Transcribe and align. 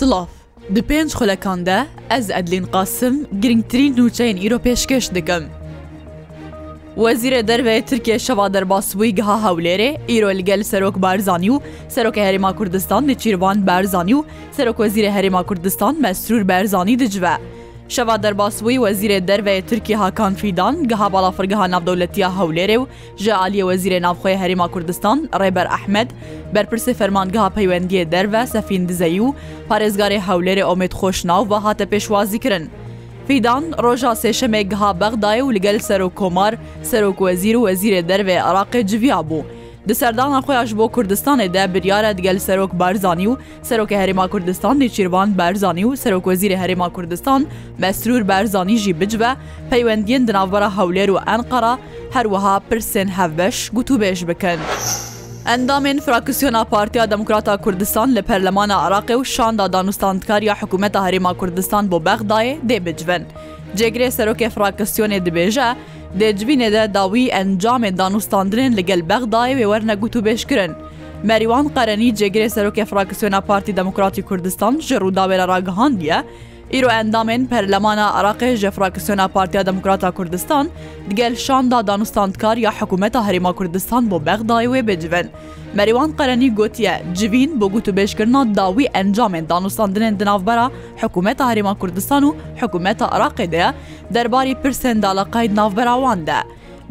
سلااف 0.00 0.28
دی 0.74 0.82
پێنج 0.90 1.08
خولەکان 1.18 1.60
دە 1.68 1.78
ئەز 2.10 2.26
ئەدلین 2.36 2.66
قاسم 2.74 3.14
گرنگترین 3.42 3.92
نوچەین 3.98 4.36
ئیرۆ 4.42 4.58
پێشکەش 4.66 5.04
دەکەم. 5.16 5.44
وەزیرە 7.02 7.40
دەروێ 7.50 7.76
ترکیە 7.88 8.16
شەوا 8.26 8.46
دەرباسبووی 8.54 9.12
گها 9.18 9.36
هەولێرێ 9.46 9.90
ئیرۆ 10.10 10.30
لەگەل 10.38 10.62
سەرۆک 10.70 10.96
بارزانانی 11.04 11.50
و 11.54 11.62
سەرۆکە 11.94 12.22
هەرێما 12.28 12.50
کوردستان 12.58 13.02
دە 13.08 13.14
چیروان 13.22 13.58
بارزانانی 13.68 14.14
و 14.18 14.26
سەرۆک 14.56 14.76
وەزیرە 14.82 15.10
هەرێما 15.16 15.42
کوردستان 15.48 15.94
مەسرور 16.04 16.42
بارزانانی 16.50 16.96
دەجوە. 17.02 17.34
Şeva 17.94 18.22
derbasbûyî 18.22 18.76
wezîrê 18.78 19.28
derveyê 19.28 19.62
Tirkiye 19.62 19.98
Hakan 19.98 20.34
Fîdan 20.34 20.88
geha 20.88 21.12
balafirgeha 21.12 21.70
navdewletiya 21.70 22.28
Hewlêrê 22.28 22.74
û 22.76 22.86
ji 23.16 23.30
aliyê 23.30 23.62
wezîrê 23.74 24.02
navxwe 24.02 24.34
Herêma 24.36 24.70
Kurdistan 24.70 25.28
Rêber 25.32 25.66
Ahmed 25.68 26.10
berpirsê 26.54 26.94
fermangeha 26.94 27.46
peywendiyê 27.46 28.10
derve 28.12 28.46
Sefîn 28.46 28.88
dizeyî 28.88 29.20
û 29.20 29.34
parêzgarê 29.70 30.18
Hewlêrê 30.20 30.62
Omêd 30.62 30.92
Xoşnav 31.00 31.50
ve 31.50 31.54
hate 31.54 31.84
pêşwazî 31.84 32.38
kirin. 32.38 32.70
Fîdan 33.28 33.64
roja 33.82 34.10
sêşemê 34.10 34.60
geha 34.62 34.90
bexdayê 34.90 35.40
û 35.40 35.54
li 35.54 35.60
gel 35.60 35.78
serokkomar 35.78 36.54
serokweziîr 36.82 37.54
û 37.54 37.70
wezîrê 37.72 38.08
dervê 38.08 38.36
Iraqê 38.38 38.86
civiya 38.86 39.16
bû. 39.16 39.40
Di 39.88 39.94
serdana 39.94 40.40
xweyaş 40.42 40.76
bo 40.78 40.86
Kurdistanê 40.88 41.52
de 41.52 41.74
biryara 41.74 42.16
digel 42.18 42.38
Serok 42.38 42.72
Barzanî 42.72 43.26
û 43.28 43.36
Serokê 43.62 43.94
Herêma 43.96 44.28
Kurdistan 44.28 44.80
dê 44.80 44.88
çîrvan 44.88 45.38
Berzanî 45.38 45.82
û 45.84 45.96
Serokwezîrê 45.96 46.56
Herêma 46.56 46.92
Kurdistan 46.92 47.46
Mesrûr 47.80 48.28
Berzanî 48.28 48.76
jî 48.78 49.00
bicive 49.00 49.28
peywendiyên 49.70 50.26
di 50.28 50.32
navbera 50.32 50.66
hewlêr 50.66 51.08
û 51.08 51.36
Enqara 51.36 51.78
her 52.12 52.22
wiha 52.24 52.60
pirsên 52.70 53.08
hevbeş 53.08 53.68
gotûbêj 53.68 54.28
bikin. 54.28 54.60
Endamên 55.46 56.00
Fraksisyona 56.00 56.64
Partiya 56.64 57.10
Demokrata 57.10 57.56
Kurdistan 57.56 58.14
li 58.14 58.22
Perlemana 58.22 58.72
Iraqê 58.72 59.12
û 59.14 59.24
şanda 59.24 59.64
danûstandkariya 59.72 60.54
Hikûmeta 60.54 61.08
Herêma 61.10 61.36
Kurdistan 61.36 61.90
bo 61.90 61.96
Bexdayê 61.96 62.56
dê 62.68 62.84
bicvin. 62.86 63.24
جێگرێ 63.78 64.08
سەرۆکێ 64.16 64.48
فراکەسیۆنێ 64.54 65.18
دەبێژە 65.26 65.68
دەجبینێدە 66.20 66.82
داوی 66.96 67.32
ئەنجامێ 67.36 67.90
دانوستاندرێن 68.00 68.72
لەگەل 68.78 69.02
بەغدای 69.10 69.56
وێوەرنەگووت 69.58 70.14
و 70.16 70.24
بێشکردن. 70.26 70.72
مەریوان 71.28 71.66
قەرەنی 71.74 72.10
جێگرێ 72.18 72.48
سەرۆکێ 72.54 72.84
فراکسیۆنە 72.90 73.40
پارتی 73.48 73.72
دموکراتی 73.80 74.22
کوردستان 74.28 74.74
ژە 74.86 74.96
ڕووداوێرە 75.02 75.46
ڕگەهاندیە، 75.52 76.18
ئیرۆ 76.74 76.88
ئەندامێن 76.96 77.42
پەرلەمانە 77.50 78.06
عراقێ 78.18 78.50
ژە 78.62 78.70
فراکسیۆنە 78.76 79.26
پارتیا 79.34 79.62
دموکراتا 79.70 80.10
کوردستان 80.18 80.64
دگەل 81.10 81.34
شاندا 81.46 81.78
دانوستانکار 81.88 82.56
یا 82.66 82.70
حکوومەتە 82.78 83.20
هەریما 83.26 83.52
کوردستان 83.58 84.02
بۆ 84.10 84.16
بەغدای 84.26 84.66
وێ 84.72 84.80
بجبن. 84.88 85.26
مەریوان 85.78 86.12
قەرەنی 86.18 86.48
گوتیە 86.58 86.92
جوین 87.18 87.50
بۆ 87.60 87.66
گوتوبێشکردنا 87.74 88.42
داوی 88.58 88.90
ئەنجامێن 88.96 89.44
دانوستاندنێن 89.52 90.14
دناوبەرە 90.20 90.66
حکوومەتە 91.02 91.44
هەرێما 91.50 91.74
کوردستان 91.80 92.22
و 92.28 92.34
حکوومەتە 92.60 93.06
عراقێدەیە 93.14 93.70
دەرباری 94.14 94.54
پرسێنداڵەقای 94.62 95.46
ناوبەراواندە. 95.58 96.40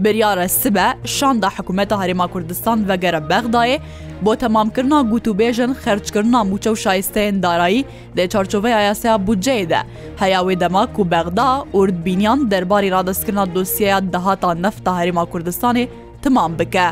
بریارە 0.03 0.47
سبە 0.61 0.87
شاندا 1.15 1.49
حکوومەتە 1.57 1.95
هەرێما 2.01 2.27
کوردستان 2.33 2.77
وەگەرە 2.89 3.19
بەغدایە 3.29 3.79
بۆ 4.25 4.31
تەمامکردنا 4.41 4.99
گوتوبێژن 5.11 5.71
خەرچکردنا 5.83 6.39
موچە 6.51 6.69
و 6.73 6.81
شایستەیەن 6.83 7.35
دارایی 7.45 7.81
دە 8.17 8.21
چارچۆڤی 8.33 8.75
ئایاسەیە 8.77 9.15
بودجێدە 9.25 9.81
هەیاوێ 10.21 10.55
دەما 10.63 10.83
و 10.99 11.03
بەغدا 11.13 11.49
ئوردبینیان 11.75 12.39
دەرباری 12.51 12.93
ڕادستکردنا 12.95 13.45
دۆسیەیە 13.55 13.97
دەهاتا 14.13 14.51
نەفتە 14.63 14.91
هەرێما 14.99 15.23
کوردستانی 15.31 15.85
تمام 16.23 16.51
بکە. 16.59 16.87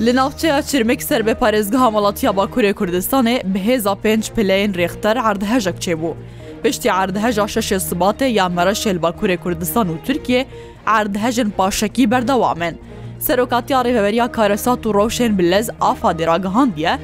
Li 0.00 0.16
navçeya 0.16 0.62
çirmek 0.62 1.00
serbê 1.02 1.34
parêzgeha 1.34 1.90
Malatiya 1.90 2.32
Bakurê 2.36 2.72
Kurdistanê 2.72 3.54
bi 3.54 3.58
hêza 3.58 3.94
pênc 4.04 4.30
pileyên 4.34 4.72
rêxter 4.72 5.16
erdhejek 5.30 5.74
çêbû. 5.84 6.14
Piştî 6.62 6.88
erdheja 6.88 7.42
şeşê 7.42 7.78
sibatê 7.94 8.24
ya 8.26 8.46
Mereşê 8.46 9.00
Bakurê 9.00 9.36
Kurdistan 9.36 9.86
û 9.88 9.92
Tirkiye 10.06 10.46
erdhejin 10.86 11.50
paşekî 11.50 12.10
berdewam 12.10 12.62
in. 12.62 12.78
Serokatiya 13.20 13.80
Rêveveriya 13.82 14.30
Karesat 14.32 14.86
û 14.86 14.90
Rewşên 14.90 15.38
Bilez 15.38 15.68
afa 15.80 16.12
dêragihandiye, 16.12 16.98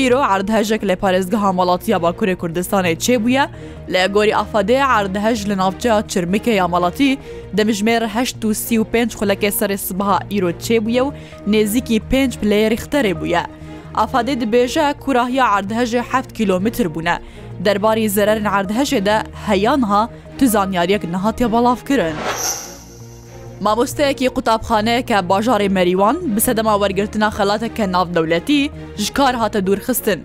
ئیرۆ 0.00 0.20
عردهژێک 0.32 0.82
لە 0.90 0.94
پارێزگەها 1.02 1.50
مەڵاتیا 1.58 1.96
باکووری 2.04 2.34
کوردستانی 2.42 2.96
چێبووە 3.04 3.44
لە 3.92 4.02
گۆری 4.14 4.36
ئافادەیە 4.38 4.84
عردهژ 4.96 5.38
لە 5.50 5.54
ناوچە 5.60 5.92
چرمکە 6.10 6.52
یامەڵەتی 6.60 7.18
دەمژمێر 7.56 8.02
5 8.92 9.16
خولەکە 9.18 9.50
سەری 9.58 9.76
سبها 9.86 10.16
ئیرۆ 10.32 10.50
چێبووە 10.64 11.00
و 11.04 11.14
نێزیکی 11.52 11.98
5 12.10 12.30
پلەیەری 12.40 12.80
ختەرێ 12.84 13.12
بووە. 13.20 13.42
ئافادێ 13.98 14.34
دبێژە 14.42 14.86
کوراهیا 15.02 15.46
عردهژێ 15.56 16.02
7 16.12 16.32
کیلومتر 16.36 16.86
بوونە. 16.92 17.16
دەرباری 17.66 18.10
زەرەرن 18.16 18.46
عردهژێدا 18.56 19.18
هەیانها 19.48 20.02
تو 20.38 20.44
زانیاریەک 20.54 21.02
نەهاتیە 21.12 21.48
بەڵاوکردن. 21.52 22.12
مامۆستەیەکی 23.64 24.32
قوتابخانەیەکە 24.36 25.18
باژارێ 25.30 25.68
مەریوان 25.76 26.16
بسەدەما 26.34 26.74
وەرگرتنا 26.82 27.28
خەڵاتەکە 27.36 27.84
ناودەولەتی 27.94 28.60
ژکار 29.04 29.34
هاتە 29.40 29.60
دوورخستن. 29.66 30.20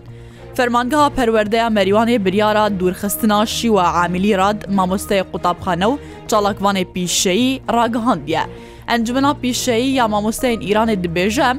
فەرمانگەها 0.58 1.08
پەروەردەیە 1.18 1.68
مەریوانێ 1.78 2.16
بریارە 2.26 2.66
دوورخستنا 2.80 3.40
شیوە 3.56 3.84
عامیلی 3.98 4.34
راد 4.42 4.60
مامۆستەیە 4.78 5.26
قوتابخانە 5.32 5.88
و 5.92 6.00
چاڵکوانێ 6.30 6.84
پیشەیی 6.94 7.62
ڕاگەهاندە. 7.76 8.44
ئەنجمنا 8.90 9.32
پیشەیی 9.44 9.90
یا 10.00 10.06
مامۆستەین 10.14 10.60
ئیرانێ 10.68 10.96
دبێژە، 11.04 11.50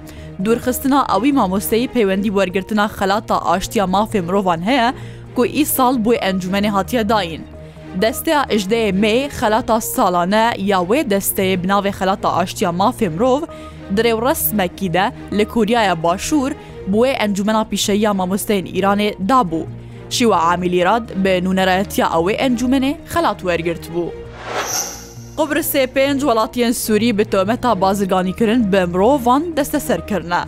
دوورخستنا 0.45 1.01
ئەوی 1.13 1.33
مامۆستەی 1.39 1.91
پەیوەندی 1.95 2.35
وەرگرتنا 2.39 2.87
خەلاتە 2.97 3.37
ئاشتیا 3.49 3.87
مافێ 3.95 4.21
مرۆڤان 4.27 4.61
هەیە 4.69 4.89
کو 5.37 5.43
ئیساڵ 5.57 5.95
بۆی 6.05 6.23
ئەنجومێنێ 6.25 6.71
هاتیە 6.77 7.03
داین. 7.13 7.43
دەستەیە 8.01 8.41
ئژدەیە 8.55 8.93
مێ 9.03 9.17
خەلاتە 9.39 9.77
ساڵانە 9.95 10.47
یا 10.71 10.79
وێ 10.91 11.01
دەستەیە 11.13 11.61
بناوێ 11.63 11.93
خەلاتە 11.99 12.29
ئاشتیا 12.37 12.71
مافێ 12.81 13.09
مرۆڤ 13.15 13.43
درێوڕسمەکی 13.97 14.89
دە 14.97 15.07
لە 15.37 15.45
کوریایە 15.53 15.95
باشوور 16.05 16.53
بوێ 16.93 17.11
ئەنجومنا 17.21 17.63
پیشەیە 17.71 18.11
مامۆستین 18.19 18.65
ئیرانێ 18.75 19.11
دابوو. 19.29 19.65
شیوە 20.15 20.37
عامیلیرات 20.49 21.05
بە 21.23 21.33
نونەرەتیا 21.45 22.07
ئەوەی 22.15 22.41
ئەنجومێ 22.43 22.93
خەلات 23.13 23.39
وەرگرت 23.47 23.85
بوو. 23.93 24.11
قبرسێ 25.39 25.83
پێنج 25.95 26.21
وڵاتیان 26.29 26.73
سووری 26.85 27.17
بە 27.19 27.25
تۆمەتا 27.33 27.73
بازرگانیکردن 27.83 28.61
بە 28.73 28.81
مرۆڤان 28.93 29.43
دەستە 29.57 29.81
سەرکردە. 29.89 30.43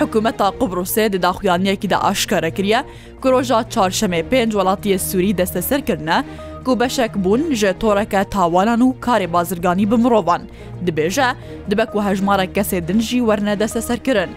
حکوومەتتا 0.00 0.48
قبرسێ 0.60 1.04
دداخویانیەکیدا 1.14 1.98
ئاشکەرەکریە، 2.06 2.80
کرۆژە 3.22 3.58
چارشەمێ 3.74 4.20
پێنج 4.30 4.52
وڵاتیە 4.58 4.98
سووری 5.08 5.32
دەستە 5.40 5.60
سەرکردە، 5.70 6.16
و 6.68 6.74
بەشێک 6.82 7.12
بوون 7.24 7.42
ژە 7.60 7.72
تۆڕەکە 7.80 8.20
تاوانان 8.34 8.80
و 8.86 8.94
کارێ 9.04 9.26
بازرگانی 9.34 9.86
بمرۆڤان 9.90 10.42
دبێژە 10.86 11.28
دبک 11.70 11.90
و 11.94 12.00
هەژمارە 12.06 12.46
کەسێ 12.56 12.78
دنژی 12.88 13.24
وەرنەدەسە 13.28 13.80
سەرکردن. 13.88 14.30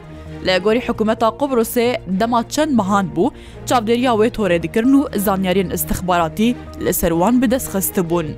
لە 0.47 0.55
گۆری 0.65 0.85
حکوومەتە 0.87 1.27
قوبرسێ 1.39 1.87
دەما 2.19 2.39
چەند 2.53 2.71
مەهاند 2.79 3.09
بوو 3.15 3.33
چاودێریا 3.67 4.13
وێ 4.19 4.27
تۆڕێدکردن 4.37 4.93
و 4.99 5.01
زانیارین 5.25 5.69
استخباراتی 5.75 6.49
لە 6.85 6.91
سەروان 6.99 7.35
بەدەستخست 7.41 7.95
بوون. 8.09 8.29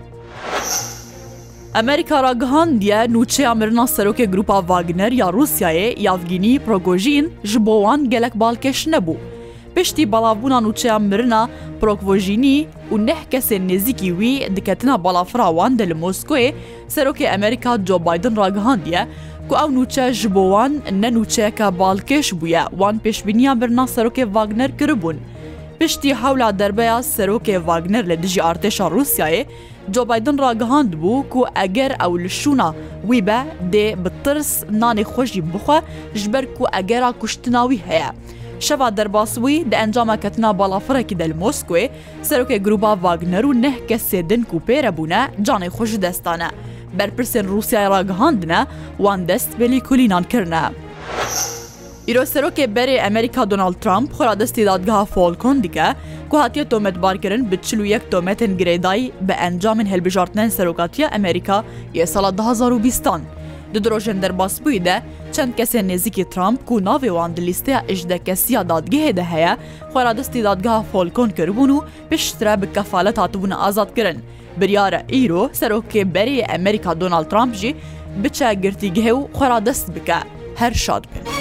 ئەمریکا 1.76 2.18
راگەهاندیە 2.28 3.00
نوچەیە 3.14 3.52
مرنا 3.60 3.86
سەرۆکێ 3.96 4.26
گروپا 4.34 4.58
ڤاگنەر 4.70 5.12
یا 5.22 5.28
رووسایە 5.36 5.88
یاافگینی 6.08 6.54
پرۆگۆژین 6.66 7.26
ji 7.50 7.58
بۆوان 7.66 8.02
gelek 8.14 8.34
balkêş 8.42 8.80
nebû. 8.94 9.16
پشتی 9.76 10.04
بەڵاوبوونان 10.14 10.66
و 10.66 10.72
چیان 10.80 11.04
مرنا 11.12 11.42
پرۆکڤۆژینی 11.82 12.56
و 12.92 12.96
نەح 13.08 13.22
کەسێن 13.32 13.64
نێزیکی 13.72 14.10
وی 14.20 14.34
دکەتنا 14.56 14.94
بەڵافراوان 15.06 15.72
دە 15.80 15.84
لە 15.92 15.96
مۆسکۆێ 16.04 16.48
سەرۆکی 16.96 17.30
ئەمریکا 17.34 17.72
جۆ 17.88 17.96
بادن 18.08 18.34
ڕاگەهاندیە 18.42 19.02
کو 19.48 19.54
ئەو 19.60 19.70
نوچە 19.78 20.04
ji 20.20 20.28
بۆوان 20.36 20.72
نەنوچەیەکە 21.02 21.68
باڵکێش 21.80 22.28
بووە 22.40 22.64
وان 22.80 22.96
پێشبینیان 23.06 23.56
برنا 23.62 23.86
سەرۆکێ 23.96 24.24
ڤاگنەر 24.36 24.72
کردبوون. 24.80 25.18
پشتی 25.80 26.12
هەولا 26.22 26.50
دەربەیە 26.60 26.98
سەرۆکێ 27.16 27.56
ڤاگنەر 27.68 28.04
لە 28.12 28.16
دژی 28.24 28.42
ئارتێشا 28.46 28.86
رووسایە، 28.94 29.44
جۆبایدن 29.94 30.38
ڕاگەهاند 30.44 30.92
بوو 31.02 31.24
کو 31.34 31.40
ئەگەر 31.60 31.92
ئەو 32.02 32.12
لشونا 32.24 32.68
وی 33.10 33.20
بە 33.28 33.40
دێ 33.74 33.88
بترس 34.04 34.52
نانێ 34.82 35.04
خۆشی 35.12 35.42
بخە 35.54 35.78
ژبەر 36.22 36.44
و 36.62 36.66
ئەگەرا 36.76 37.12
کوشتناوی 37.22 37.84
هەیە. 37.90 38.10
شەوا 38.68 38.90
دەرباسووی 39.00 39.58
دە 39.72 39.76
ئەنجامەکەتنا 39.82 40.50
باڵافڕێکی 40.60 41.18
دەلمۆسکوێ 41.22 41.84
سەرۆکێ 42.30 42.58
گروبا 42.66 42.92
واگنەر 43.04 43.44
و 43.50 43.54
نەه 43.64 43.76
کە 43.90 43.98
سێدن 44.10 44.42
کوپێرە 44.52 44.92
بوونە 44.98 45.22
جانێ 45.48 45.70
خۆش 45.76 45.92
دەستانە 46.06 46.50
بەرپرسن 46.98 47.46
رووسای 47.52 47.88
ڕاگەهاندنە 47.94 48.60
وان 49.06 49.22
دەست 49.30 49.50
بلی 49.60 49.80
کولینانکردە. 49.88 50.64
ئیرۆسەرۆکێ 52.08 52.66
بەرێ 52.76 52.96
ئەمریکا 53.06 53.42
دۆناالد 53.52 53.78
ترامپ 53.84 54.10
خۆرا 54.18 54.34
دەستی 54.42 54.64
دادگا 54.70 54.98
فۆلکۆن 55.14 55.58
دیکە 55.64 55.88
کو 56.30 56.36
هااتە 56.42 56.64
تۆمەتبارکردن 56.72 57.42
بە 57.50 57.56
چل 57.68 57.80
و 57.82 57.86
یەک 57.94 58.04
تۆمەتن 58.12 58.52
گرێدایی 58.60 59.06
بە 59.28 59.34
ئەنجامن 59.42 59.88
هەلبژارتنەن 59.94 60.50
سەرۆکاتیە 60.58 61.08
ئەمریکا 61.14 61.58
یە 62.00 62.06
ساڵات 62.14 62.34
2020. 62.42 63.35
Di 63.84 63.90
rojên 63.90 64.22
derbasbûyî 64.22 64.86
de 64.86 65.04
çend 65.34 65.54
kesên 65.58 65.88
nêzikî 65.90 66.30
Trump 66.30 66.66
ku 66.68 66.80
navê 66.82 67.08
wan 67.08 67.38
di 67.38 67.46
lîsteya 67.48 67.86
ejdekesiya 67.88 68.62
dadgehê 68.62 69.18
de 69.18 69.24
heye 69.24 69.58
xwara 69.92 70.18
destî 70.18 70.44
dadgeha 70.44 70.84
Folkon 70.92 71.30
kiribûn 71.30 71.70
û 71.70 71.84
piştre 72.10 72.62
bi 72.62 72.74
kefalet 72.74 73.18
hatibûna 73.18 73.56
azad 73.60 73.96
kirin. 73.96 74.20
Biryara 74.58 75.02
îro 75.10 75.50
serokê 75.54 76.14
berê 76.16 76.56
Amerika 76.56 77.02
Donald 77.02 77.26
Trump 77.30 77.56
jî 77.56 77.76
biçe 78.24 78.46
girtîgehê 78.54 79.12
û 79.12 79.32
xwara 79.32 79.66
dest 79.66 79.96
bike 79.96 80.18
her 80.56 80.72
şad 80.74 81.04
bin. 81.04 81.35